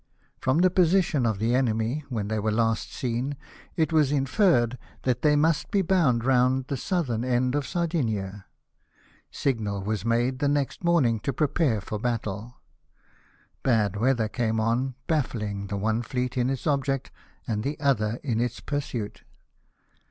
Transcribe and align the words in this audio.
From 0.39 0.57
the 0.57 0.71
position 0.71 1.27
of 1.27 1.37
the 1.37 1.53
enemy 1.53 2.03
when 2.09 2.27
they 2.27 2.39
were 2.39 2.51
last 2.51 2.91
seen, 2.91 3.37
it 3.75 3.93
was 3.93 4.11
inferred 4.11 4.79
that 5.03 5.21
they 5.21 5.35
must 5.35 5.69
be 5.69 5.83
bound 5.83 6.25
round 6.25 6.65
the 6.65 6.75
southern 6.75 7.23
end 7.23 7.53
of 7.53 7.67
Sardinia. 7.67 8.45
Signal 9.29 9.83
was 9.83 10.03
made 10.03 10.39
the 10.39 10.47
next 10.47 10.83
morning 10.83 11.19
to 11.19 11.31
prepare 11.31 11.81
for 11.81 11.99
battle. 11.99 12.55
Bad 13.61 13.95
weather 13.95 14.27
came 14.27 14.59
on, 14.59 14.95
baffling 15.05 15.67
the 15.67 15.77
one 15.77 16.01
fleet 16.01 16.35
in 16.35 16.49
its 16.49 16.65
object 16.65 17.11
and 17.47 17.61
the 17.63 17.79
other 17.79 18.19
in 18.23 18.41
its 18.41 18.59
pursuit. 18.59 19.21